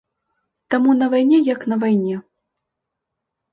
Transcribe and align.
Таму 0.73 0.95
на 1.01 1.09
вайне 1.15 1.39
як 1.49 1.67
на 1.73 1.79
вайне. 1.85 2.15